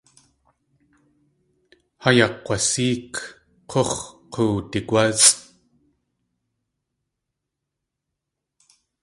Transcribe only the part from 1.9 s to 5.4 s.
Haa yakg̲waséek, k̲útx̲ k̲oowdigwásʼ.